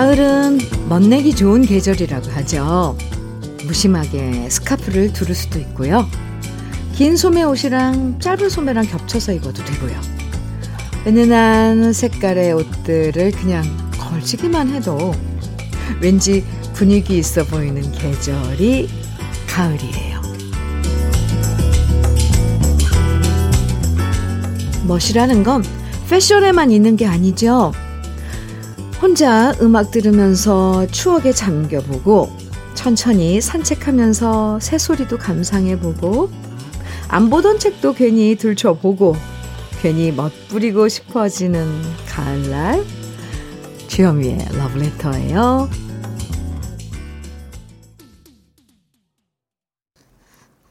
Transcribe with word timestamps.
가을은 0.00 0.60
멋내기 0.88 1.36
좋은 1.36 1.60
계절이라고 1.60 2.30
하죠. 2.30 2.96
무심하게 3.66 4.48
스카프를 4.48 5.12
두를 5.12 5.34
수도 5.34 5.58
있고요. 5.58 6.08
긴 6.94 7.18
소매 7.18 7.42
옷이랑 7.42 8.18
짧은 8.18 8.48
소매랑 8.48 8.86
겹쳐서 8.86 9.34
입어도 9.34 9.62
되고요. 9.62 10.00
은은한 11.06 11.92
색깔의 11.92 12.54
옷들을 12.54 13.32
그냥 13.32 13.62
걸치기만 13.98 14.68
해도 14.70 15.12
왠지 16.00 16.46
분위기 16.72 17.18
있어 17.18 17.44
보이는 17.44 17.82
계절이 17.92 18.88
가을이에요. 19.48 20.22
멋이라는 24.86 25.42
건 25.42 25.62
패션에만 26.08 26.70
있는 26.70 26.96
게 26.96 27.04
아니죠. 27.04 27.72
혼자 29.00 29.54
음악 29.62 29.90
들으면서 29.90 30.86
추억에 30.88 31.32
잠겨보고 31.32 32.30
천천히 32.74 33.40
산책하면서 33.40 34.60
새소리도 34.60 35.16
감상해보고 35.16 36.30
안 37.08 37.30
보던 37.30 37.58
책도 37.58 37.94
괜히 37.94 38.36
들춰보고 38.36 39.16
괜히 39.80 40.12
멋부리고 40.12 40.88
싶어지는 40.88 41.66
가을날 42.06 42.84
주현미의 43.88 44.48
러브레터예요. 44.52 45.70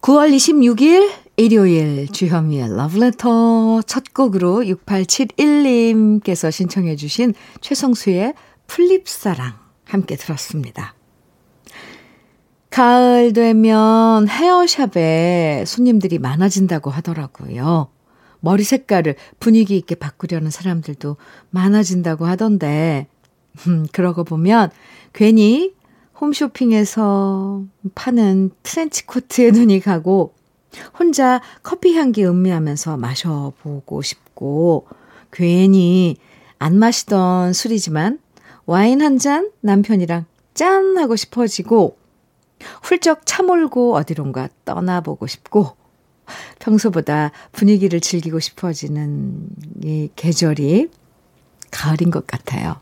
9월 0.01 0.33
26일 0.33 1.09
일요일 1.39 2.09
주현미의 2.09 2.75
러브레터 2.75 3.83
첫 3.83 4.13
곡으로 4.13 4.57
6871님께서 4.59 6.51
신청해 6.51 6.97
주신 6.97 7.33
최성수의 7.61 8.33
플립사랑 8.67 9.53
함께 9.85 10.17
들었습니다. 10.17 10.95
가을 12.69 13.31
되면 13.31 14.27
헤어샵에 14.27 15.63
손님들이 15.65 16.19
많아진다고 16.19 16.89
하더라고요. 16.89 17.87
머리 18.41 18.63
색깔을 18.65 19.15
분위기 19.39 19.77
있게 19.77 19.95
바꾸려는 19.95 20.51
사람들도 20.51 21.15
많아진다고 21.51 22.25
하던데, 22.25 23.07
음, 23.65 23.87
그러고 23.93 24.25
보면 24.25 24.71
괜히 25.13 25.73
홈쇼핑에서 26.19 27.63
파는 27.95 28.51
트렌치 28.61 29.05
코트에 29.05 29.51
눈이 29.51 29.79
가고 29.79 30.33
혼자 30.97 31.41
커피 31.63 31.95
향기 31.95 32.25
음미하면서 32.25 32.97
마셔보고 32.97 34.01
싶고 34.01 34.87
괜히 35.31 36.17
안 36.59 36.77
마시던 36.77 37.53
술이지만 37.53 38.19
와인 38.65 39.01
한 39.01 39.17
잔 39.17 39.51
남편이랑 39.61 40.25
짠 40.53 40.97
하고 40.97 41.15
싶어지고 41.15 41.97
훌쩍 42.83 43.21
차 43.25 43.41
몰고 43.43 43.95
어디론가 43.95 44.49
떠나보고 44.65 45.25
싶고 45.27 45.77
평소보다 46.59 47.31
분위기를 47.51 47.99
즐기고 47.99 48.39
싶어지는 48.39 49.47
이 49.83 50.09
계절이 50.15 50.89
가을인 51.71 52.11
것 52.11 52.27
같아요. 52.27 52.75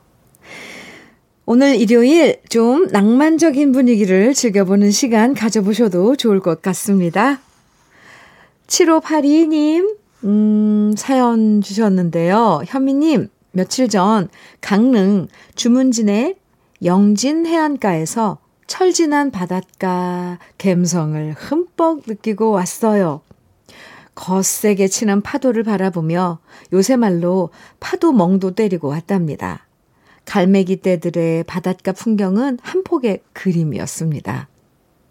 오늘 1.46 1.76
일요일 1.80 2.42
좀 2.50 2.88
낭만적인 2.88 3.72
분위기를 3.72 4.34
즐겨보는 4.34 4.92
시간 4.92 5.34
가져보셔도 5.34 6.18
좋을 6.18 6.42
것 6.42 6.62
같습니다. 6.62 7.40
7582님, 8.68 9.98
음, 10.26 10.94
사연 10.98 11.62
주셨는데요. 11.62 12.62
현미님, 12.66 13.30
며칠 13.52 13.90
전 13.90 14.30
강릉 14.62 15.28
주문진의 15.56 16.36
영진 16.84 17.46
해안가에서 17.46 18.38
철진한 18.68 19.32
바닷가 19.32 20.38
갬성을 20.58 21.34
흠뻑 21.38 22.04
느끼고 22.06 22.52
왔어요. 22.52 23.22
거세게 24.14 24.88
치는 24.88 25.22
파도를 25.22 25.64
바라보며 25.64 26.40
요새 26.74 26.98
말로 26.98 27.50
파도 27.80 28.12
멍도 28.12 28.56
때리고 28.56 28.90
왔답니다. 28.90 29.66
갈매기 30.26 30.82
떼들의 30.82 31.46
바닷가 31.46 31.94
풍경은 31.94 32.60
한 32.62 32.84
폭의 32.84 33.22
그림이었습니다. 33.34 34.50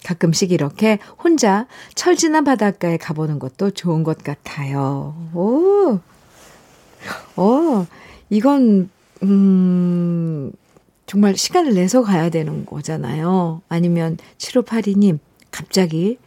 가끔씩 0.06 0.52
이렇게 0.52 1.00
혼자 1.22 1.66
철진한 1.96 2.44
바닷가에 2.44 2.96
가보는 2.96 3.40
것도 3.40 3.72
좋은 3.72 4.04
것 4.04 4.22
같아요. 4.22 5.16
오, 5.34 5.98
어, 7.34 7.86
이건, 8.30 8.88
음, 9.24 10.52
정말 11.06 11.36
시간을 11.36 11.74
내서 11.74 12.02
가야 12.02 12.30
되는 12.30 12.64
거잖아요. 12.64 13.62
아니면 13.68 14.16
7582님, 14.38 15.18
갑자기 15.50 16.18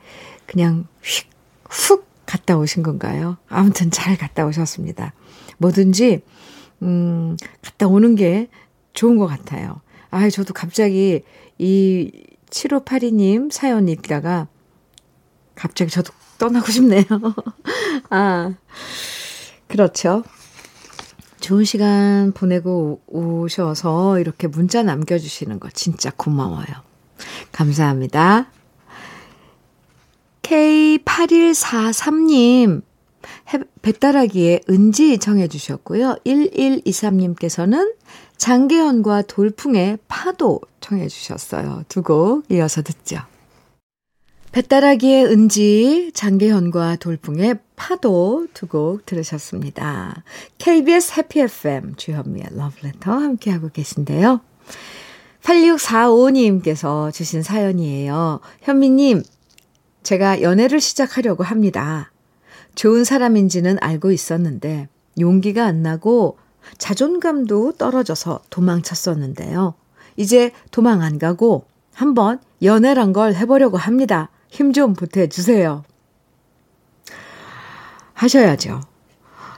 그냥 0.45 0.85
휙, 1.01 1.29
훅 1.69 2.05
갔다 2.25 2.57
오신 2.57 2.83
건가요? 2.83 3.37
아무튼 3.47 3.91
잘 3.91 4.17
갔다 4.17 4.45
오셨습니다. 4.45 5.13
뭐든지, 5.57 6.21
음, 6.81 7.37
갔다 7.61 7.87
오는 7.87 8.15
게 8.15 8.49
좋은 8.91 9.17
것 9.17 9.25
같아요. 9.27 9.79
아, 10.11 10.29
저도 10.29 10.53
갑자기 10.53 11.23
이 11.57 12.11
7582님 12.49 13.51
사연 13.51 13.87
읽다가 13.87 14.47
갑자기 15.55 15.91
저도 15.91 16.13
떠나고 16.37 16.71
싶네요. 16.71 17.03
아, 18.09 18.53
그렇죠. 19.67 20.23
좋은 21.39 21.63
시간 21.63 22.33
보내고 22.33 23.01
오셔서 23.07 24.19
이렇게 24.19 24.47
문자 24.47 24.83
남겨주시는 24.83 25.59
거 25.59 25.69
진짜 25.71 26.11
고마워요. 26.15 26.67
감사합니다. 27.51 28.51
K8143님, 30.41 32.83
배따라기에 33.81 34.61
은지 34.69 35.17
청해 35.17 35.47
주셨고요. 35.47 36.17
1123님께서는 36.25 37.93
장계현과 38.37 39.23
돌풍의 39.23 39.97
파도 40.07 40.61
청해 40.79 41.07
주셨어요. 41.07 41.83
두 41.89 42.01
곡 42.03 42.45
이어서 42.51 42.81
듣죠. 42.81 43.19
배따라기의 44.51 45.25
은지, 45.27 46.11
장계현과 46.15 46.95
돌풍의 46.95 47.59
파도 47.75 48.47
두 48.53 48.67
곡 48.67 49.05
들으셨습니다. 49.05 50.23
KBS 50.57 51.13
해피 51.17 51.41
FM 51.41 51.95
주현미의 51.95 52.47
러브레터 52.51 53.11
함께하고 53.11 53.69
계신데요. 53.69 54.41
8645님께서 55.43 57.13
주신 57.13 57.43
사연이에요. 57.43 58.39
현미님, 58.61 59.23
제가 60.03 60.41
연애를 60.41 60.79
시작하려고 60.81 61.43
합니다. 61.43 62.11
좋은 62.79 63.03
사람인지는 63.03 63.75
알고 63.81 64.13
있었는데 64.13 64.87
용기가 65.19 65.65
안 65.65 65.83
나고 65.83 66.37
자존감도 66.77 67.73
떨어져서 67.73 68.43
도망쳤었는데요. 68.49 69.73
이제 70.15 70.53
도망 70.71 71.01
안 71.01 71.19
가고 71.19 71.65
한번 71.93 72.39
연애란 72.63 73.11
걸 73.11 73.35
해보려고 73.35 73.75
합니다. 73.75 74.29
힘 74.47 74.71
좀 74.71 74.93
보태주세요. 74.93 75.83
하셔야죠. 78.13 78.79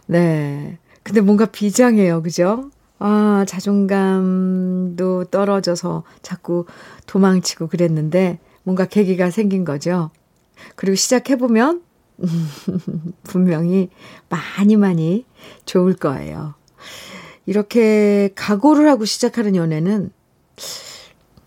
네. 0.08 0.80
근데 1.04 1.22
뭔가 1.22 1.46
비장해요. 1.46 2.24
그죠? 2.24 2.72
아, 2.98 3.46
자존감도 3.48 5.26
떨어져서 5.26 6.06
자꾸 6.24 6.66
도망치고 7.06 7.68
그랬는데 7.68 8.40
뭔가 8.64 8.86
계기가 8.86 9.30
생긴 9.30 9.64
거죠. 9.64 10.10
그리고 10.76 10.96
시작해보면 10.96 11.84
분명히 13.24 13.90
많이 14.30 14.76
많이 14.76 15.26
좋을 15.66 15.96
거예요. 15.96 16.54
이렇게 17.46 18.30
각오를 18.36 18.90
하고 18.90 19.06
시작하는 19.06 19.56
연애는, 19.56 20.12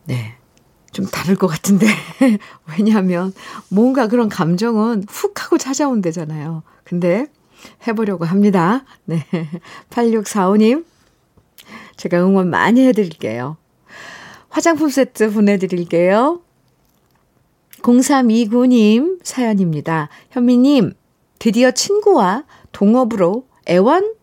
네, 0.05 0.37
좀 0.93 1.07
다를 1.07 1.37
것 1.37 1.47
같은데. 1.47 1.87
왜냐하면 2.77 3.33
뭔가 3.69 4.09
그런 4.09 4.29
감정은 4.29 5.05
훅 5.09 5.45
하고 5.45 5.59
찾아온대잖아요. 5.59 6.63
근데 6.85 7.27
해보려고 7.87 8.25
합니다. 8.25 8.85
네. 9.05 9.27
8645님, 9.91 10.85
제가 11.97 12.23
응원 12.23 12.51
많이 12.51 12.87
해드릴게요. 12.87 13.57
화장품 14.49 14.89
세트 14.89 15.33
보내드릴게요. 15.33 16.44
0329님 17.85 19.19
사연입니다. 19.23 20.09
현미님, 20.31 20.95
드디어 21.39 21.71
친구와 21.71 22.45
동업으로 22.73 23.47
애원 23.69 24.15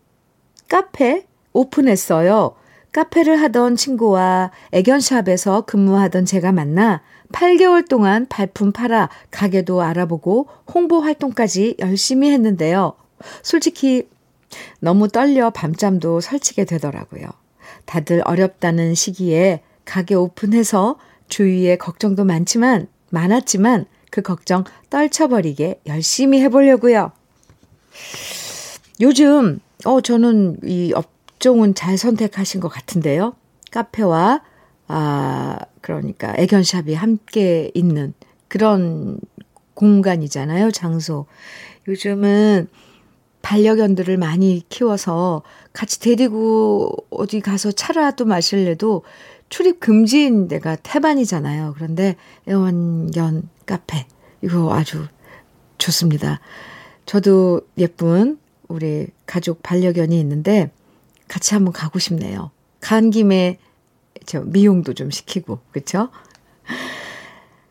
카페 0.68 1.26
오픈했어요. 1.52 2.56
카페를 2.90 3.40
하던 3.40 3.76
친구와 3.76 4.50
애견샵에서 4.72 5.62
근무하던 5.62 6.24
제가 6.24 6.52
만나 6.52 7.02
8개월 7.30 7.88
동안 7.88 8.26
발품 8.28 8.72
팔아 8.72 9.08
가게도 9.30 9.80
알아보고 9.80 10.48
홍보 10.74 11.00
활동까지 11.00 11.76
열심히 11.78 12.30
했는데요. 12.32 12.94
솔직히 13.42 14.08
너무 14.80 15.08
떨려 15.08 15.50
밤잠도 15.50 16.20
설치게 16.20 16.64
되더라고요. 16.64 17.26
다들 17.86 18.22
어렵다는 18.24 18.94
시기에 18.94 19.62
가게 19.84 20.14
오픈해서 20.14 20.98
주위에 21.28 21.76
걱정도 21.76 22.24
많지만, 22.24 22.88
많았지만 23.12 23.86
그 24.10 24.22
걱정 24.22 24.64
떨쳐버리게 24.90 25.82
열심히 25.86 26.40
해보려고요. 26.42 27.12
요즘, 29.00 29.60
어, 29.84 30.00
저는 30.00 30.58
이 30.64 30.92
업종은 30.94 31.74
잘 31.74 31.96
선택하신 31.96 32.60
것 32.60 32.68
같은데요. 32.68 33.34
카페와, 33.70 34.42
아, 34.88 35.58
그러니까 35.80 36.34
애견샵이 36.36 36.94
함께 36.94 37.70
있는 37.74 38.14
그런 38.48 39.18
공간이잖아요, 39.74 40.70
장소. 40.70 41.26
요즘은 41.88 42.68
반려견들을 43.42 44.16
많이 44.18 44.62
키워서 44.68 45.42
같이 45.72 46.00
데리고 46.00 46.94
어디 47.10 47.40
가서 47.40 47.72
차라도 47.72 48.24
마실래도 48.24 49.02
출입 49.52 49.80
금지인 49.80 50.48
데가 50.48 50.76
태반이잖아요. 50.76 51.74
그런데 51.76 52.16
애완견 52.48 53.50
카페, 53.66 54.06
이거 54.40 54.74
아주 54.74 55.04
좋습니다. 55.76 56.40
저도 57.04 57.60
예쁜 57.76 58.38
우리 58.66 59.08
가족 59.26 59.62
반려견이 59.62 60.18
있는데 60.20 60.70
같이 61.28 61.52
한번 61.52 61.74
가고 61.74 61.98
싶네요. 61.98 62.50
간 62.80 63.10
김에 63.10 63.58
저 64.24 64.40
미용도 64.40 64.94
좀 64.94 65.10
시키고, 65.10 65.58
그쵸? 65.70 66.08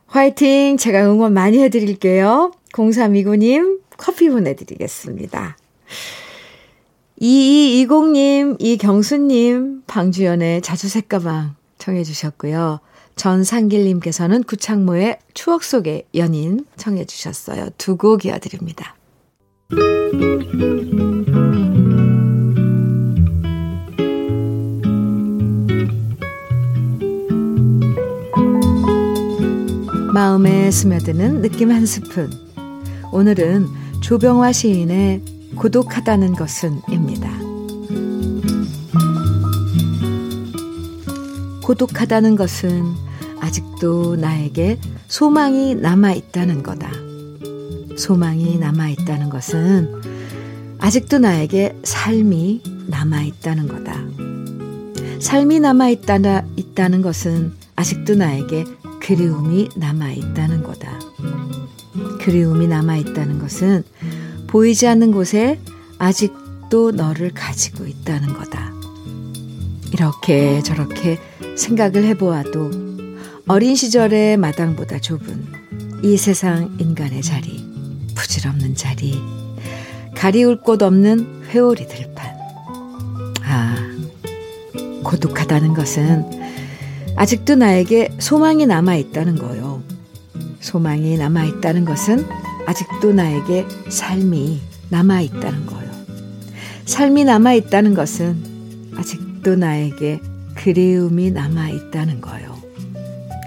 화이팅! 0.05 0.77
제가 0.77 1.03
응원 1.11 1.33
많이 1.33 1.57
해드릴게요. 1.63 2.51
0329님 2.73 3.79
커피 3.97 4.29
보내드리겠습니다. 4.29 5.57
2220님, 7.19 8.57
이경수님, 8.59 9.81
방주연의 9.87 10.61
자주색 10.61 11.09
가방 11.09 11.59
청해 11.81 12.03
주셨고요. 12.03 12.79
전상길님께서는 13.15 14.43
구창모의 14.43 15.17
추억 15.33 15.63
속의 15.63 16.03
연인 16.15 16.65
청해 16.77 17.05
주셨어요. 17.05 17.69
두 17.77 17.97
곡 17.97 18.25
이어드립니다. 18.25 18.95
마음에 30.13 30.69
스며드는 30.69 31.41
느낌 31.41 31.71
한 31.71 31.85
스푼. 31.85 32.29
오늘은 33.11 33.67
조병화 34.01 34.51
시인의 34.51 35.21
고독하다는 35.55 36.33
것은입니다. 36.33 37.40
고독하다는 41.71 42.35
것은 42.35 42.83
아직도 43.39 44.17
나에게 44.17 44.77
소망이 45.07 45.73
남아 45.73 46.11
있다는 46.11 46.63
거다. 46.63 46.91
소망이 47.97 48.57
남아 48.57 48.89
있다는 48.89 49.29
것은 49.29 50.01
아직도 50.79 51.19
나에게 51.19 51.77
삶이 51.85 52.61
남아 52.87 53.21
있다는 53.21 53.69
거다. 53.69 53.95
삶이 55.21 55.61
남아 55.61 55.87
있다, 55.91 56.43
있다는 56.57 57.01
것은 57.01 57.53
아직도 57.77 58.15
나에게 58.15 58.65
그리움이 58.99 59.69
남아 59.77 60.11
있다는 60.11 60.63
거다. 60.63 60.99
그리움이 62.19 62.67
남아 62.67 62.97
있다는 62.97 63.39
것은 63.39 63.85
보이지 64.47 64.87
않는 64.87 65.13
곳에 65.13 65.57
아직도 65.99 66.91
너를 66.91 67.31
가지고 67.33 67.85
있다는 67.85 68.33
거다. 68.33 68.73
이렇게 69.93 70.61
저렇게 70.63 71.17
생각을 71.57 72.03
해보아도 72.05 72.71
어린 73.47 73.75
시절의 73.75 74.37
마당보다 74.37 74.99
좁은 74.99 75.45
이 76.03 76.17
세상 76.17 76.75
인간의 76.79 77.21
자리, 77.21 77.63
부질없는 78.15 78.75
자리, 78.75 79.19
가리울 80.15 80.61
곳 80.61 80.81
없는 80.81 81.43
회오리 81.49 81.87
들판. 81.87 82.37
아, 83.43 83.75
고독하다는 85.03 85.73
것은 85.73 86.25
아직도 87.15 87.55
나에게 87.55 88.09
소망이 88.19 88.65
남아 88.65 88.95
있다는 88.95 89.35
거요. 89.35 89.83
소망이 90.59 91.17
남아 91.17 91.45
있다는 91.45 91.85
것은 91.85 92.25
아직도 92.65 93.13
나에게 93.13 93.67
삶이 93.89 94.61
남아 94.89 95.21
있다는 95.21 95.65
거요. 95.65 95.89
삶이 96.85 97.25
남아 97.25 97.53
있다는 97.53 97.93
것은 97.93 98.91
아직도 98.95 99.55
나에게 99.55 100.21
그리움이 100.63 101.31
남아 101.31 101.69
있다는 101.69 102.21
거요. 102.21 102.55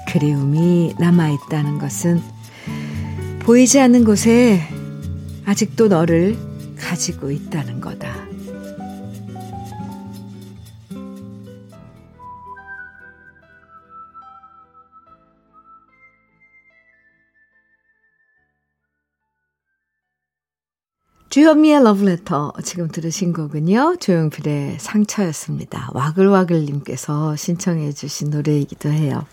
그리움이 0.09 0.95
남아 0.99 1.29
있다는 1.31 1.79
것은 1.79 2.21
보이지 3.41 3.79
않는 3.79 4.05
곳에 4.05 4.61
아직도 5.45 5.87
너를 5.87 6.37
가지고 6.77 7.31
있다는 7.31 7.81
거다. 7.81 8.34
주현미의 21.35 21.83
러브레터 21.83 22.53
지금 22.63 22.87
들으신 22.87 23.33
곡은요. 23.33 23.97
조용필의 23.99 24.77
상처였습니다. 24.79 25.91
와글와글님께서 25.93 27.35
신청해 27.35 27.91
주신 27.91 28.31
노래이기도 28.31 28.89
해요. 28.89 29.27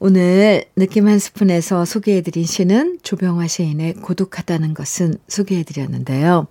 오늘 0.00 0.66
느낌 0.76 1.08
한 1.08 1.18
스푼에서 1.18 1.86
소개해드린 1.86 2.44
시는 2.44 2.98
조병화 3.02 3.46
시인의 3.46 3.94
고독하다는 3.94 4.74
것은 4.74 5.14
소개해드렸는데요. 5.28 6.46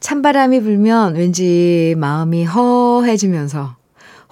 찬바람이 0.00 0.60
불면 0.60 1.14
왠지 1.14 1.94
마음이 1.96 2.44
허해지면서 2.44 3.74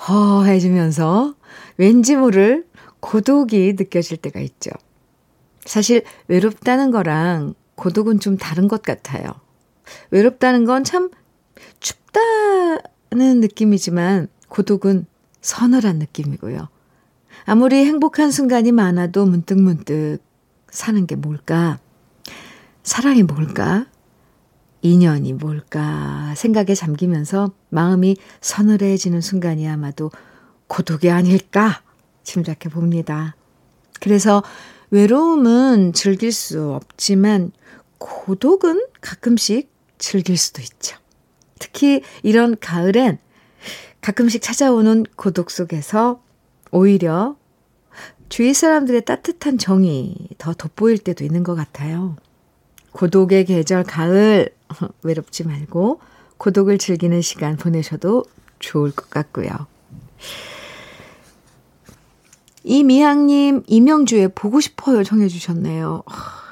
허해지면서 0.06 1.34
왠지 1.78 2.14
모를 2.14 2.66
고독이 3.00 3.72
느껴질 3.78 4.18
때가 4.18 4.38
있죠. 4.40 4.70
사실 5.64 6.02
외롭다는 6.28 6.90
거랑 6.90 7.54
고독은 7.80 8.20
좀 8.20 8.36
다른 8.36 8.68
것 8.68 8.82
같아요. 8.82 9.32
외롭다는 10.10 10.64
건 10.66 10.84
참 10.84 11.10
춥다는 11.80 13.40
느낌이지만 13.40 14.28
고독은 14.48 15.06
서늘한 15.40 15.98
느낌이고요. 15.98 16.68
아무리 17.46 17.84
행복한 17.84 18.30
순간이 18.30 18.70
많아도 18.70 19.24
문득 19.24 19.58
문득 19.58 20.18
사는 20.70 21.06
게 21.06 21.16
뭘까? 21.16 21.78
사랑이 22.82 23.22
뭘까? 23.22 23.86
인연이 24.82 25.32
뭘까? 25.32 26.34
생각에 26.36 26.74
잠기면서 26.74 27.52
마음이 27.70 28.16
서늘해지는 28.40 29.20
순간이 29.20 29.66
아마도 29.68 30.10
고독이 30.68 31.10
아닐까? 31.10 31.82
짐작해 32.22 32.68
봅니다. 32.68 33.36
그래서 34.00 34.42
외로움은 34.90 35.92
즐길 35.92 36.32
수 36.32 36.72
없지만 36.72 37.52
고독은 37.98 38.86
가끔씩 39.00 39.70
즐길 39.98 40.36
수도 40.36 40.62
있죠. 40.62 40.96
특히 41.58 42.02
이런 42.22 42.56
가을엔 42.58 43.18
가끔씩 44.00 44.42
찾아오는 44.42 45.04
고독 45.16 45.50
속에서 45.50 46.22
오히려 46.70 47.36
주위 48.28 48.54
사람들의 48.54 49.04
따뜻한 49.04 49.58
정이 49.58 50.28
더 50.38 50.54
돋보일 50.54 50.98
때도 50.98 51.24
있는 51.24 51.42
것 51.42 51.54
같아요. 51.54 52.16
고독의 52.92 53.44
계절 53.44 53.84
가을 53.84 54.54
외롭지 55.02 55.44
말고 55.44 56.00
고독을 56.38 56.78
즐기는 56.78 57.20
시간 57.20 57.56
보내셔도 57.56 58.24
좋을 58.58 58.92
것 58.92 59.10
같고요. 59.10 59.50
이미향님, 62.64 63.64
이명주의 63.66 64.28
보고 64.34 64.60
싶어요 64.60 65.02
청해 65.02 65.28
주셨네요. 65.28 66.02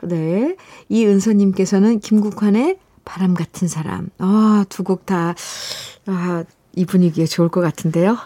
네. 0.04 0.56
이은서님께서는 0.88 2.00
김국환의 2.00 2.78
바람 3.04 3.34
같은 3.34 3.68
사람. 3.68 4.08
아, 4.18 4.64
두 4.68 4.82
곡 4.84 5.06
다, 5.06 5.34
아, 6.06 6.44
이 6.74 6.84
분위기에 6.84 7.26
좋을 7.26 7.48
것 7.48 7.60
같은데요. 7.60 8.16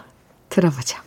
들어보죠. 0.49 0.99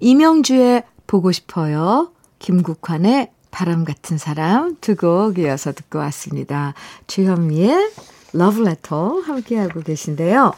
이명주의 0.00 0.82
보고 1.06 1.32
싶어요. 1.32 2.12
김국환의 2.38 3.32
바람 3.50 3.84
같은 3.84 4.18
사람 4.18 4.76
두 4.80 4.94
곡 4.94 5.38
이어서 5.38 5.72
듣고 5.72 5.98
왔습니다. 5.98 6.74
주현미의 7.08 7.90
러브레터 8.32 9.20
함께하고 9.20 9.80
계신데요. 9.80 10.52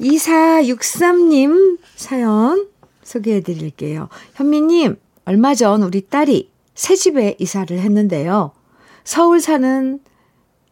2463님 0.00 1.78
사연 1.96 2.66
소개해 3.02 3.40
드릴게요. 3.40 4.08
현미님, 4.34 4.98
얼마 5.24 5.54
전 5.54 5.82
우리 5.82 6.06
딸이 6.06 6.50
새 6.74 6.96
집에 6.96 7.36
이사를 7.38 7.78
했는데요. 7.78 8.52
서울 9.04 9.40
사는 9.40 10.00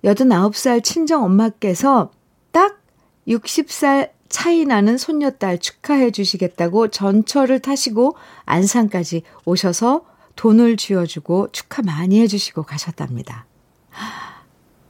89살 0.04 0.82
친정 0.84 1.24
엄마께서 1.24 2.10
딱 2.52 2.80
60살 3.26 4.10
차이 4.28 4.64
나는 4.64 4.98
손녀딸 4.98 5.58
축하해 5.58 6.10
주시겠다고 6.10 6.88
전철을 6.88 7.60
타시고 7.60 8.16
안산까지 8.44 9.22
오셔서 9.44 10.04
돈을 10.36 10.76
쥐어주고 10.76 11.48
축하 11.52 11.82
많이 11.82 12.20
해주시고 12.20 12.62
가셨답니다. 12.62 13.46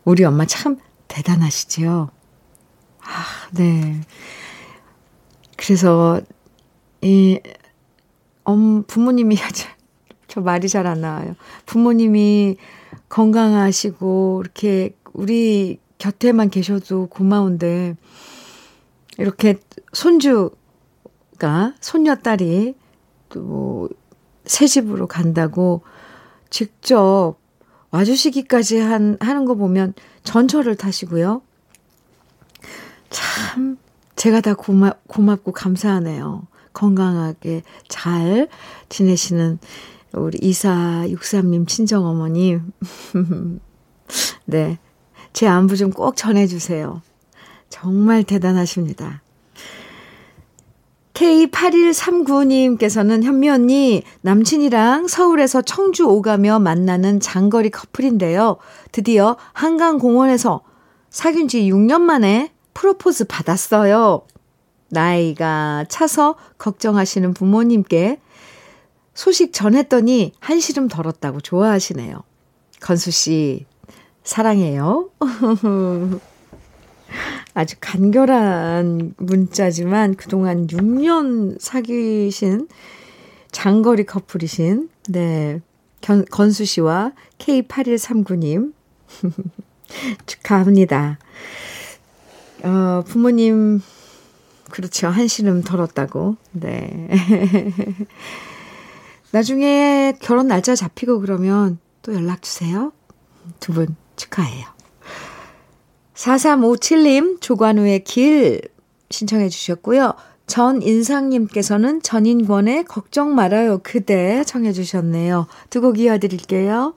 우리 0.04 0.25
엄마 0.25 0.45
참 0.45 0.78
대단하시지요? 1.09 2.11
아, 3.00 3.25
네. 3.52 4.00
그래서, 5.57 6.21
이, 7.02 7.40
엄, 8.45 8.83
부모님이, 8.85 9.37
저 10.28 10.40
말이 10.40 10.69
잘 10.69 10.87
안 10.87 11.00
나와요. 11.00 11.35
부모님이 11.67 12.57
건강하시고, 13.09 14.43
이렇게 14.45 14.97
우리 15.12 15.78
곁에만 15.99 16.50
계셔도 16.50 17.07
고마운데, 17.07 17.97
이렇게 19.19 19.59
손주가, 19.93 21.75
손녀딸이 21.81 22.75
또 23.28 23.88
새 24.49 24.67
집으로 24.67 25.07
간다고 25.07 25.83
직접 26.50 27.37
와주시기까지 27.90 28.78
한, 28.78 29.17
하는 29.21 29.45
거 29.45 29.55
보면 29.55 29.95
전철을 30.25 30.76
타시고요. 30.76 31.43
참, 33.11 33.78
제가 34.17 34.40
다 34.40 34.55
고마, 34.55 34.93
고맙고 35.07 35.52
감사하네요. 35.52 36.47
건강하게 36.72 37.62
잘 37.88 38.48
지내시는 38.88 39.58
우리 40.12 40.38
2463님 40.38 41.68
친정어머님. 41.68 42.72
네. 44.46 44.78
제 45.32 45.46
안부 45.46 45.76
좀 45.76 45.90
꼭 45.90 46.16
전해주세요. 46.16 47.02
정말 47.68 48.25
대단하십니다. 48.25 49.22
K8139님께서는 51.14 53.22
현미 53.25 53.50
언니, 53.50 54.02
남친이랑 54.22 55.08
서울에서 55.08 55.62
청주 55.62 56.06
오가며 56.06 56.60
만나는 56.60 57.18
장거리 57.18 57.70
커플인데요. 57.70 58.58
드디어 58.92 59.37
한강공원에서 59.52 60.62
사귄 61.10 61.48
지 61.48 61.68
6년 61.70 62.02
만에 62.02 62.52
프로포즈 62.75 63.25
받았어요. 63.25 64.22
나이가 64.90 65.85
차서 65.88 66.37
걱정하시는 66.59 67.35
부모님께 67.35 68.21
소식 69.14 69.52
전했더니 69.52 70.33
한시름 70.40 70.88
덜었다고 70.88 71.40
좋아하시네요. 71.40 72.23
건수 72.80 73.11
씨, 73.11 73.66
사랑해요. 74.23 75.11
아주 77.54 77.76
간결한 77.80 79.14
문자지만 79.16 80.14
그동안 80.14 80.66
6년 80.68 81.57
사귀신 81.61 82.68
장거리 83.50 84.04
커플이신, 84.04 84.88
네, 85.09 85.61
견, 86.00 86.25
건수 86.26 86.64
씨와 86.64 87.12
K8139님. 87.38 88.73
축하합니다. 90.26 91.18
어, 92.62 93.02
부모님, 93.07 93.80
그렇죠. 94.70 95.08
한시름 95.08 95.62
덜었다고. 95.62 96.37
네. 96.52 97.08
나중에 99.32 100.14
결혼 100.20 100.48
날짜 100.48 100.75
잡히고 100.75 101.20
그러면 101.20 101.78
또 102.02 102.14
연락 102.14 102.42
주세요. 102.42 102.92
두 103.60 103.72
분 103.72 103.96
축하해요. 104.16 104.66
4357님, 106.14 107.40
조관우의 107.40 108.04
길 108.04 108.60
신청해 109.10 109.48
주셨고요. 109.48 110.12
전인상님께서는 110.46 112.02
전인권의 112.02 112.84
걱정 112.84 113.34
말아요 113.34 113.78
그대 113.82 114.42
청해 114.44 114.72
주셨네요. 114.72 115.46
두 115.70 115.80
곡 115.82 115.98
이어드릴게요. 115.98 116.94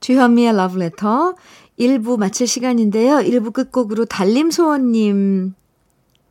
주현미의 0.00 0.56
러브레터 0.56 1.34
1부 1.78 2.18
마칠 2.18 2.46
시간인데요. 2.46 3.16
1부 3.16 3.52
끝곡으로 3.52 4.04
달림소원님 4.06 5.54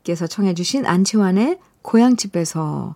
께서 0.09 0.25
청해 0.25 0.55
주신 0.55 0.87
안치환의 0.87 1.59
고향집에서 1.83 2.95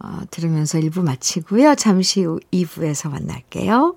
어, 0.00 0.20
들으면서 0.30 0.78
1부 0.78 1.02
마치고요. 1.02 1.76
잠시 1.76 2.24
후 2.24 2.40
2부에서 2.52 3.10
만날게요. 3.10 3.96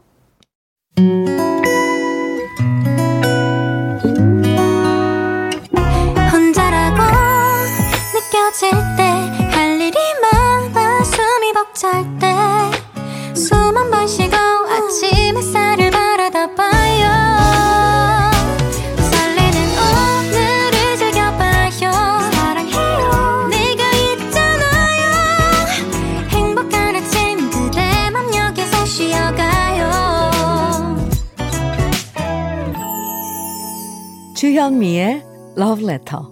주현미의 34.61 35.23
Love 35.57 35.83
Letter 35.83 36.23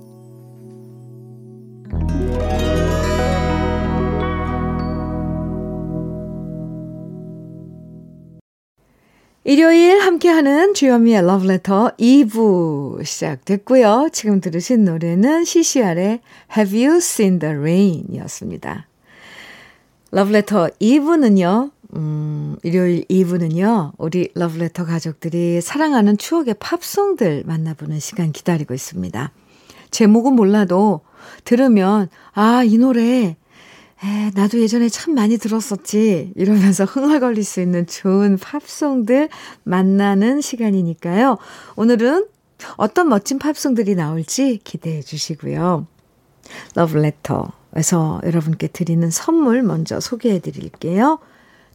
일요일 9.44 10.00
함께하는 10.02 10.76
주현미의 10.76 11.26
러브레터 11.26 11.94
2부 11.98 13.04
시작됐고요. 13.04 14.10
지금 14.14 14.42
들으신 14.42 14.86
노래는 14.86 15.44
CCR의 15.46 16.20
Have 16.56 16.86
You 16.86 16.98
Seen 16.98 17.40
the 17.40 17.56
Rain 17.56 18.04
이었습니다. 18.12 18.88
러브레터 20.12 20.68
2부는요, 20.80 21.72
음, 21.96 22.56
일요일 22.64 23.04
2부는요, 23.06 23.94
우리 23.98 24.30
러브레터 24.36 24.86
가족들이 24.86 25.60
사랑하는 25.62 26.18
추억의 26.18 26.56
팝송들 26.60 27.44
만나보는 27.46 28.00
시간 28.00 28.32
기다리고 28.32 28.74
있습니다. 28.74 29.32
제목은 29.92 30.34
몰라도 30.34 31.02
들으면, 31.46 32.10
아, 32.34 32.64
이 32.64 32.78
노래 32.78 33.38
에, 34.02 34.32
나도 34.34 34.62
예전에 34.62 34.88
참 34.88 35.14
많이 35.14 35.38
들었었지. 35.38 36.32
이러면서 36.36 36.86
흥얼거릴 36.86 37.44
수 37.44 37.60
있는 37.60 37.86
좋은 37.86 38.38
팝송들 38.38 39.30
만나는 39.64 40.42
시간이니까요. 40.42 41.38
오늘은 41.76 42.28
어떤 42.78 43.10
멋진 43.10 43.40
팝송들이 43.40 43.96
나올지 43.96 44.60
기대해 44.64 45.02
주시고요. 45.02 45.86
러브레터에서 46.76 48.22
여러분께 48.24 48.68
드리는 48.68 49.10
선물 49.10 49.64
먼저 49.64 50.00
소개해 50.00 50.40
드릴게요. 50.40 51.20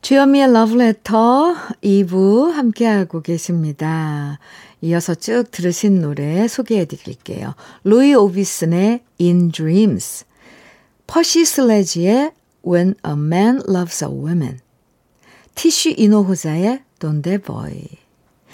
주현미의 0.00 0.52
러브레터 0.52 1.54
2부 1.82 2.52
함께하고 2.52 3.20
계십니다. 3.20 4.38
이어서 4.80 5.14
쭉 5.14 5.50
들으신 5.50 6.00
노래 6.00 6.46
소개해 6.46 6.84
드릴게요. 6.84 7.54
로이 7.82 8.14
오비슨의 8.14 9.02
In 9.20 9.50
Dreams, 9.50 10.24
퍼시 11.06 11.44
슬레지의 11.44 12.32
When 12.66 12.94
a 13.04 13.12
Man 13.12 13.60
Loves 13.68 14.04
a 14.04 14.10
Woman, 14.10 14.60
티슈 15.56 15.94
이노호자의 15.96 16.84
Donde 17.00 17.38
Boy 17.38 17.82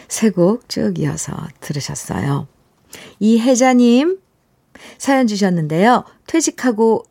세 0.09 0.31
곡 0.31 0.69
쭉 0.69 0.99
이어서 0.99 1.33
들으셨어요. 1.61 2.49
이혜자님 3.21 4.19
사연 4.99 5.27
주셨는데요. 5.27 6.05
퇴직하고 6.27 7.05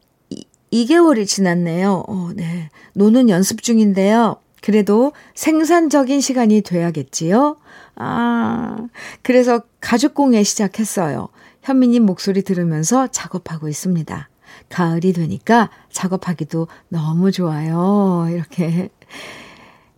2개월이 0.73 1.27
지났네요. 1.27 2.03
어, 2.07 2.29
네. 2.35 2.69
노는 2.93 3.29
연습 3.29 3.61
중인데요. 3.61 4.37
그래도 4.61 5.11
생산적인 5.35 6.19
시간이 6.19 6.61
돼야겠지요? 6.61 7.57
아, 7.95 8.77
그래서 9.21 9.61
가죽공예 9.81 10.41
시작했어요. 10.43 11.29
현미님 11.61 12.05
목소리 12.05 12.41
들으면서 12.41 13.07
작업하고 13.07 13.67
있습니다. 13.67 14.29
가을이 14.69 15.13
되니까 15.13 15.69
작업하기도 15.91 16.67
너무 16.89 17.31
좋아요. 17.31 18.27
이렇게 18.31 18.89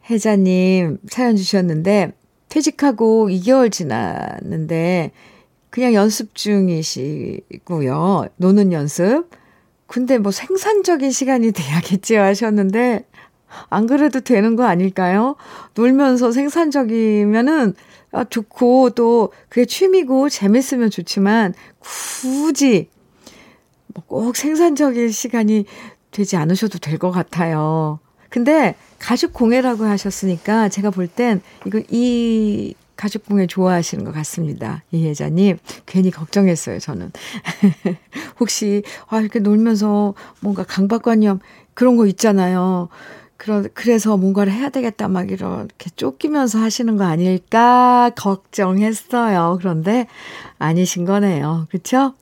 혜자님 0.10 1.00
사연 1.08 1.36
주셨는데, 1.36 2.14
퇴직하고 2.50 3.30
2개월 3.30 3.72
지났는데, 3.72 5.12
그냥 5.70 5.94
연습 5.94 6.36
중이시고요. 6.36 8.28
노는 8.38 8.74
연습. 8.74 9.30
근데 9.88 10.18
뭐 10.18 10.32
생산적인 10.32 11.12
시간이 11.12 11.52
돼야겠지요 11.54 12.22
하셨는데, 12.22 13.06
안 13.70 13.88
그래도 13.88 14.20
되는 14.20 14.56
거 14.56 14.66
아닐까요? 14.66 15.36
놀면서 15.76 16.32
생산적이면은 16.32 17.74
아, 18.12 18.24
좋고 18.24 18.92
또 18.92 19.32
그게 19.50 19.66
취미고 19.66 20.30
재밌으면 20.30 20.90
좋지만 20.90 21.54
굳이 21.80 22.90
뭐꼭 23.94 24.36
생산적인 24.36 25.10
시간이 25.10 25.66
되지 26.12 26.38
않으셔도 26.38 26.80
될 26.80 26.98
것 26.98 27.12
같아요. 27.12 28.00
근데 28.30 28.76
가죽 29.00 29.32
공예라고 29.34 29.84
하셨으니까 29.86 30.70
제가 30.70 30.90
볼 30.92 31.08
땐 31.08 31.42
이거 31.66 31.82
이 31.90 32.74
가죽 32.96 33.26
공예 33.26 33.48
좋아하시는 33.48 34.04
것 34.04 34.14
같습니다. 34.14 34.84
이혜자님 34.92 35.58
괜히 35.86 36.12
걱정했어요 36.12 36.80
저는. 36.80 37.12
혹시 38.40 38.84
아 39.08 39.20
이렇게 39.20 39.40
놀면서 39.40 40.14
뭔가 40.40 40.64
강박관념 40.64 41.40
그런 41.74 41.98
거 41.98 42.06
있잖아요. 42.08 42.90
그러, 43.38 43.64
그래서 43.74 44.16
뭔가를 44.16 44.54
해야 44.54 44.70
되겠다 44.70 45.08
막 45.08 45.30
이렇게 45.30 45.90
쫓기면서 45.96 46.60
하시는 46.60 46.96
거 46.96 47.04
아닐까 47.04 48.12
걱정했어요. 48.16 49.58
그런데 49.60 50.08
아니신 50.58 51.06
거네요. 51.06 51.68
그렇죠? 51.70 52.14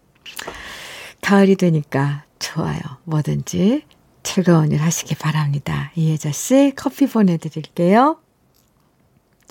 가을이 1.21 1.55
되니까 1.55 2.23
좋아요. 2.39 2.79
뭐든지 3.05 3.83
즐거운 4.23 4.71
일 4.71 4.81
하시기 4.81 5.15
바랍니다. 5.15 5.91
이혜자 5.95 6.31
씨 6.31 6.73
커피 6.75 7.07
보내드릴게요. 7.07 8.22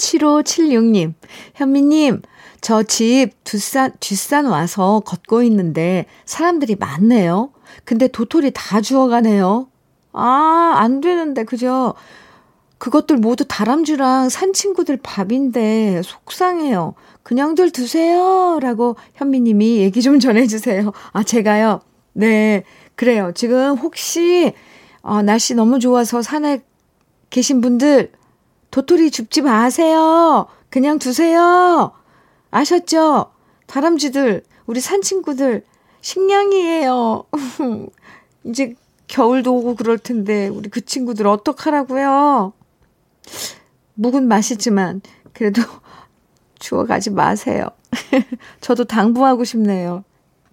7576님, 0.02 1.14
현미님, 1.54 2.22
저 2.60 2.82
집 2.84 3.30
뒷산, 3.44 3.92
뒷산 4.00 4.46
와서 4.46 5.02
걷고 5.04 5.42
있는데 5.44 6.06
사람들이 6.24 6.76
많네요. 6.76 7.50
근데 7.84 8.08
도토리 8.08 8.52
다 8.54 8.80
주워가네요. 8.80 9.68
아, 10.12 10.74
안 10.76 11.00
되는데, 11.00 11.44
그죠? 11.44 11.94
그것들 12.78 13.16
모두 13.16 13.44
다람쥐랑 13.46 14.28
산 14.28 14.52
친구들 14.52 14.98
밥인데 15.02 16.02
속상해요. 16.04 16.94
그냥들 17.22 17.70
드세요. 17.70 18.58
라고 18.60 18.96
현미님이 19.14 19.78
얘기 19.78 20.02
좀 20.02 20.18
전해주세요. 20.20 20.92
아, 21.12 21.22
제가요? 21.22 21.80
네. 22.12 22.64
그래요. 22.96 23.32
지금 23.34 23.76
혹시, 23.76 24.52
어, 25.00 25.22
날씨 25.22 25.54
너무 25.54 25.78
좋아서 25.78 26.20
산에 26.22 26.60
계신 27.30 27.60
분들, 27.60 28.12
도토리 28.72 29.10
줍지 29.10 29.42
마세요. 29.42 30.46
그냥 30.70 30.98
두세요. 30.98 31.92
아셨죠? 32.50 33.30
다람쥐들, 33.66 34.42
우리 34.66 34.80
산 34.80 35.02
친구들, 35.02 35.62
식량이에요. 36.00 37.24
이제 38.44 38.74
겨울도 39.08 39.54
오고 39.54 39.74
그럴 39.76 39.98
텐데 39.98 40.48
우리 40.48 40.70
그 40.70 40.80
친구들 40.84 41.26
어떡하라고요? 41.26 42.54
묵은 43.94 44.26
맛이지만 44.26 45.02
그래도 45.34 45.60
주워가지 46.58 47.10
마세요. 47.10 47.66
저도 48.62 48.84
당부하고 48.84 49.44
싶네요. 49.44 50.02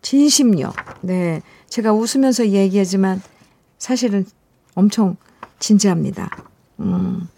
진심요. 0.02 0.74
네. 1.02 1.42
제가 1.70 1.94
웃으면서 1.94 2.50
얘기하지만 2.50 3.22
사실은 3.78 4.26
엄청 4.76 5.16
진지합니다. 5.60 6.30
음. 6.82 7.30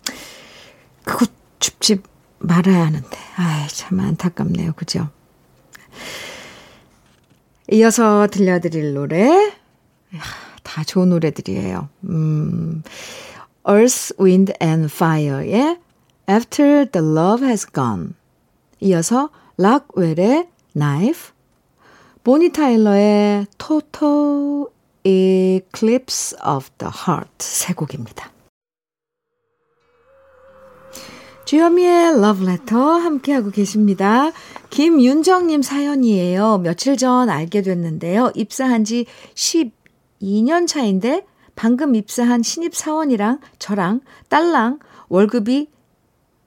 줍지 1.82 2.02
말아야 2.40 2.86
하는데. 2.86 3.18
아이, 3.36 3.68
참 3.68 4.00
안타깝네요. 4.00 4.74
그죠? 4.74 5.10
이어서 7.72 8.28
들려드릴 8.28 8.94
노래. 8.94 9.52
다 10.64 10.84
좋은 10.84 11.10
노래들이에요. 11.10 11.90
음, 12.06 12.84
Earth, 13.68 14.14
Wind 14.20 14.54
and 14.62 14.94
Fire의 14.94 15.80
After 16.30 16.86
the 16.90 17.06
Love 17.06 17.46
Has 17.46 17.68
Gone. 17.74 18.14
이어서 18.80 19.30
락웰의 19.58 20.48
Knife, 20.74 21.32
보니 22.24 22.52
타일러의 22.52 23.48
Total 23.58 24.66
Eclipse 25.04 26.38
of 26.48 26.70
the 26.78 26.92
Heart 27.08 27.32
세 27.40 27.74
곡입니다. 27.74 28.32
주현미의 31.52 32.14
Letter 32.14 32.82
함께하고 33.04 33.50
계십니다. 33.50 34.32
김윤정님 34.70 35.62
사연이에요. 35.62 36.60
며칠 36.60 36.96
전 36.96 37.30
알게 37.30 37.62
됐는데요. 37.62 38.32
입사한 38.36 38.86
지 38.86 39.06
2년 39.36 40.66
차인데 40.66 41.26
방금 41.54 41.94
입사한 41.94 42.42
신입 42.42 42.74
사원이랑 42.74 43.42
저랑 43.60 44.00
딸랑 44.30 44.80
월급이 45.10 45.68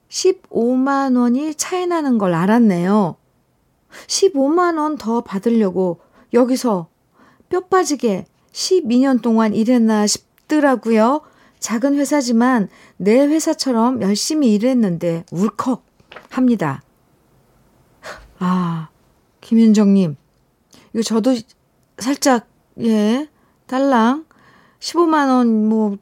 15만 0.09 1.15
원이 1.15 1.53
차이 1.53 1.85
나는 1.85 2.17
걸 2.17 2.33
알았네요. 2.33 3.15
15만 4.07 4.79
원 4.79 4.97
더 4.97 5.21
받으려고 5.21 5.99
여기서 6.33 6.87
뼈 7.49 7.59
빠지게 7.59 8.25
12년 8.51 9.21
동안 9.21 9.53
일했나 9.53 10.07
싶더라고요. 10.07 11.21
작은 11.65 11.95
회사지만 11.95 12.69
내 12.95 13.25
회사처럼 13.25 14.03
열심히 14.03 14.53
일했는데 14.53 15.25
울컥 15.31 15.83
합니다. 16.29 16.83
아, 18.37 18.89
김윤정님. 19.41 20.15
이거 20.93 21.01
저도 21.01 21.35
살짝, 21.97 22.47
예, 22.81 23.27
달랑 23.65 24.25
15만 24.79 25.27
원 25.29 25.67
뭐, 25.67 25.97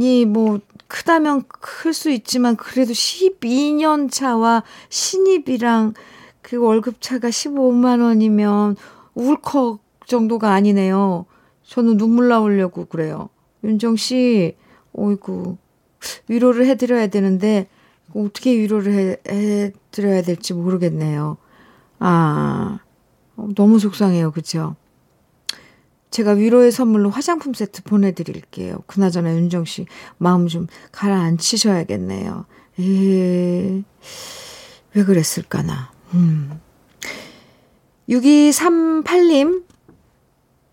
이 0.00 0.24
뭐, 0.26 0.60
크다면 0.86 1.42
클 1.48 1.92
수 1.92 2.08
있지만 2.10 2.54
그래도 2.54 2.92
12년 2.92 4.12
차와 4.12 4.62
신입이랑 4.90 5.94
그 6.40 6.56
월급 6.56 7.00
차가 7.00 7.30
15만 7.30 8.00
원이면 8.00 8.76
울컥 9.14 9.80
정도가 10.06 10.52
아니네요. 10.52 11.26
저는 11.64 11.96
눈물 11.96 12.28
나오려고 12.28 12.84
그래요. 12.84 13.28
윤정 13.64 13.96
씨, 13.96 14.56
어이구, 14.92 15.56
위로를 16.28 16.66
해드려야 16.66 17.08
되는데, 17.08 17.68
어떻게 18.14 18.56
위로를 18.56 18.92
해, 18.92 19.16
해드려야 19.28 20.22
될지 20.22 20.52
모르겠네요. 20.54 21.36
아, 21.98 22.80
너무 23.54 23.78
속상해요. 23.78 24.32
그죠? 24.32 24.76
제가 26.10 26.32
위로의 26.32 26.72
선물로 26.72 27.10
화장품 27.10 27.54
세트 27.54 27.84
보내드릴게요. 27.84 28.78
그나저나 28.86 29.32
윤정 29.34 29.64
씨 29.64 29.86
마음 30.18 30.48
좀 30.48 30.66
가라앉히셔야겠네요. 30.92 32.46
에, 32.80 33.82
왜 34.94 35.04
그랬을까나. 35.04 35.92
음. 36.14 36.60
6238님 38.08 39.64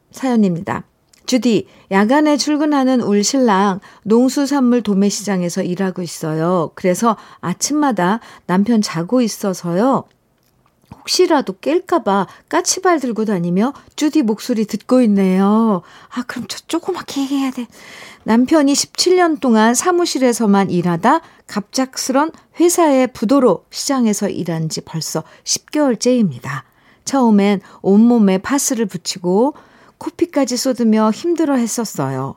사연입니다. 0.10 0.86
주디, 1.28 1.68
야간에 1.92 2.38
출근하는 2.38 3.02
울 3.02 3.24
신랑 3.24 3.82
농수산물 4.04 4.82
도매시장에서 4.82 5.62
일하고 5.62 6.02
있어요. 6.02 6.72
그래서 6.74 7.18
아침마다 7.42 8.22
남편 8.46 8.82
자고 8.82 9.22
있어서요. 9.22 10.06
혹시라도 10.96 11.54
깰까봐 11.54 12.28
까치발 12.48 13.02
들고 13.02 13.26
다니며 13.26 13.74
쭈디 13.98 14.24
목소리 14.24 14.66
듣고 14.66 15.02
있네요. 15.02 15.82
아, 16.10 16.24
그럼 16.24 16.46
저 16.48 16.60
조그맣게 16.68 17.22
얘기해야 17.22 17.52
돼. 17.52 17.68
남편이 18.24 18.72
17년 18.74 19.40
동안 19.40 19.76
사무실에서만 19.76 20.70
일하다 20.70 21.22
갑작스런 21.48 22.32
회사의 22.60 23.08
부도로 23.14 23.66
시장에서 23.70 24.30
일한 24.30 24.70
지 24.70 24.82
벌써 24.82 25.24
10개월째입니다. 25.44 26.64
처음엔 27.04 27.62
온몸에 27.82 28.38
파스를 28.38 28.86
붙이고 28.86 29.54
코피까지 29.98 30.58
쏟으며 30.58 31.12
힘들어 31.12 31.56
했었어요. 31.56 32.36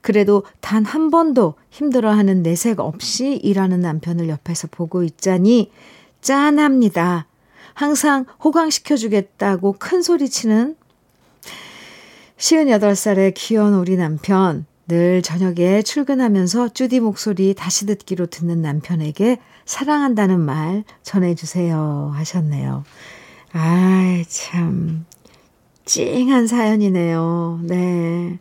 그래도 0.00 0.44
단 0.60 0.84
한 0.84 1.10
번도 1.10 1.54
힘들어하는 1.70 2.42
내색 2.42 2.80
없이 2.80 3.34
일하는 3.42 3.80
남편을 3.80 4.28
옆에서 4.28 4.68
보고 4.70 5.02
있자니 5.02 5.70
짠합니다. 6.20 7.26
항상 7.74 8.26
호강시켜주겠다고 8.44 9.76
큰 9.78 10.02
소리 10.02 10.28
치는 10.28 10.76
58살의 12.36 13.32
귀여운 13.36 13.74
우리 13.74 13.96
남편. 13.96 14.66
늘 14.88 15.22
저녁에 15.22 15.82
출근하면서 15.82 16.70
쭈디 16.70 17.00
목소리 17.00 17.54
다시 17.54 17.86
듣기로 17.86 18.26
듣는 18.26 18.60
남편에게 18.60 19.38
사랑한다는 19.64 20.40
말 20.40 20.84
전해주세요 21.02 22.12
하셨네요. 22.14 22.84
아이, 23.52 24.24
참, 24.26 25.06
찡한 25.84 26.46
사연이네요. 26.46 27.60
네. 27.64 28.38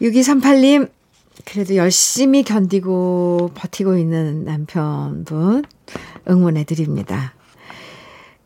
6238님, 0.00 0.90
그래도 1.44 1.76
열심히 1.76 2.42
견디고 2.42 3.52
버티고 3.54 3.96
있는 3.96 4.44
남편분 4.44 5.64
응원해 6.28 6.64
드립니다. 6.64 7.34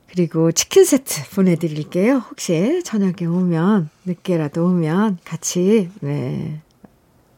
그리고 0.08 0.50
치킨 0.50 0.84
세트 0.84 1.30
보내드릴게요. 1.30 2.22
혹시 2.30 2.82
저녁에 2.84 3.26
오면, 3.26 3.90
늦게라도 4.06 4.64
오면 4.66 5.18
같이, 5.24 5.90
네, 6.00 6.60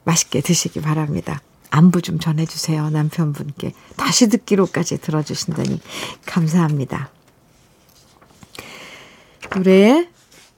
맛있게 0.05 0.40
드시기 0.40 0.81
바랍니다. 0.81 1.40
안부 1.71 2.03
좀 2.03 2.18
전해주세요. 2.18 2.90
남편분께. 2.90 3.73
다시 3.97 4.29
듣기로까지 4.29 5.01
들어주신다니 5.01 5.81
감사합니다. 6.25 7.11
노래 9.51 10.09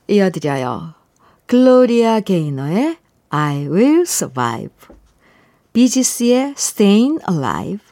이어드려요. 0.09 0.95
글로리아 1.47 2.21
게이너의 2.21 2.99
I 3.31 3.69
Will 3.69 4.03
Survive. 4.03 4.75
비지스의 5.73 6.55
Staying 6.57 7.21
Alive. 7.31 7.85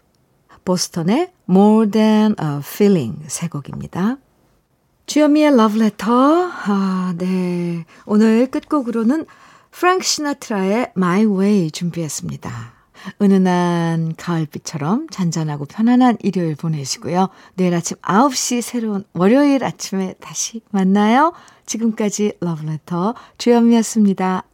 보스턴의 0.65 1.33
More 1.49 1.91
Than 1.91 2.35
a 2.41 2.59
Feeling 2.59 3.25
세 3.29 3.49
곡입니다. 3.49 4.19
주현미의 5.07 5.53
Love 5.53 5.81
Letter. 5.81 6.13
아, 6.13 7.15
네. 7.17 7.87
오늘 8.05 8.51
끝곡으로는 8.51 9.25
프랭크 9.71 10.05
시나트라의 10.05 10.93
My 10.97 11.25
Way 11.25 11.71
준비했습니다. 11.71 12.78
은은한 13.21 14.15
가을빛처럼 14.17 15.09
잔잔하고 15.11 15.67
편안한 15.67 16.17
일요일 16.21 16.55
보내시고요. 16.57 17.29
내일 17.55 17.75
아침 17.75 17.97
9시 17.99 18.63
새로운 18.63 19.05
월요일 19.13 19.65
아침에 19.65 20.15
다시 20.21 20.61
만나요. 20.71 21.33
지금까지 21.67 22.33
러브레터 22.41 23.15
주현미였습니다. 23.37 24.48